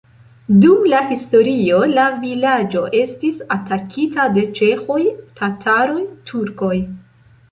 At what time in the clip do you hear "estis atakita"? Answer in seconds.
3.01-4.25